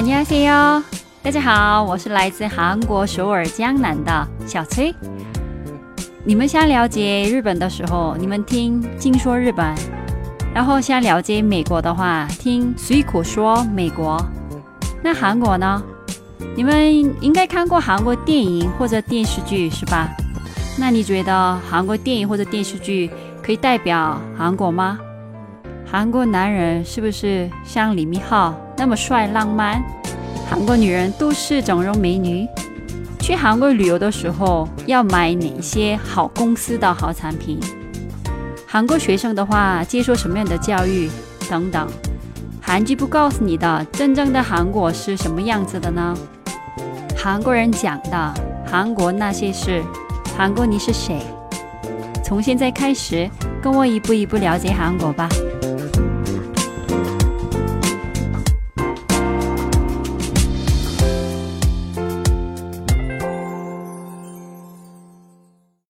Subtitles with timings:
[0.00, 0.82] 안녕하세요，
[1.22, 4.94] 大家好，我是来自韩国首尔江南的小崔。
[6.24, 9.74] 你们想了解日本的时候，你们听“听说日本”；
[10.54, 14.20] 然后想了解美国的话，听“随口说美国”。
[15.02, 15.82] 那韩国呢？
[16.54, 20.08] 你们应该看过韩国电影或者电视剧是吧？
[20.78, 23.10] 那你觉得韩国电影或者电视剧
[23.42, 24.98] 可以代表韩国吗？
[25.85, 29.83] 韩国男人是不是像李敏镐那么帅浪漫？
[30.49, 32.47] 韩国女人都是整容美女。
[33.19, 37.59] 去韩国旅游的时候要买哪些好公司的好产品？
[38.65, 41.09] 韩国学生的话接受什么样的教育？
[41.49, 41.87] 等等。
[42.61, 46.17] 韩剧不告诉你的真正的韩国是什么样子的呢？
[47.17, 48.33] 韩国人讲的
[48.65, 49.83] 韩国那些事，
[50.37, 51.19] 韩国你是谁？
[52.23, 53.29] 从现在开始，
[53.61, 55.27] 跟我一步一步了解韩国吧。